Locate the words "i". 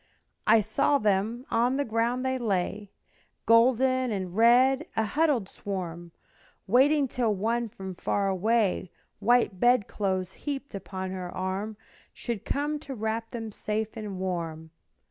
0.47-0.61